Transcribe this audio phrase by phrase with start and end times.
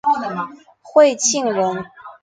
[0.81, 1.85] 讳庆仁。